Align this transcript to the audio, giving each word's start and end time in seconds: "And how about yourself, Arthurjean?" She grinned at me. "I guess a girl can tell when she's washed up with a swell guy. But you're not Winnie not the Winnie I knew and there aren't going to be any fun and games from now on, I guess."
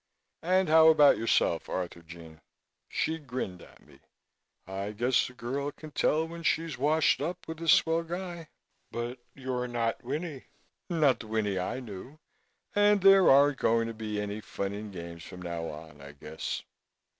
"And 0.41 0.67
how 0.67 0.87
about 0.87 1.19
yourself, 1.19 1.69
Arthurjean?" 1.69 2.41
She 2.89 3.19
grinned 3.19 3.61
at 3.61 3.85
me. 3.85 3.99
"I 4.65 4.93
guess 4.93 5.29
a 5.29 5.33
girl 5.33 5.71
can 5.71 5.91
tell 5.91 6.27
when 6.27 6.41
she's 6.41 6.75
washed 6.75 7.21
up 7.21 7.47
with 7.47 7.61
a 7.61 7.67
swell 7.67 8.01
guy. 8.01 8.47
But 8.89 9.19
you're 9.35 9.67
not 9.67 10.03
Winnie 10.03 10.47
not 10.89 11.19
the 11.19 11.27
Winnie 11.27 11.59
I 11.59 11.81
knew 11.81 12.17
and 12.75 13.01
there 13.01 13.29
aren't 13.29 13.59
going 13.59 13.87
to 13.89 13.93
be 13.93 14.19
any 14.19 14.41
fun 14.41 14.73
and 14.73 14.91
games 14.91 15.23
from 15.23 15.39
now 15.43 15.67
on, 15.69 16.01
I 16.01 16.13
guess." 16.13 16.63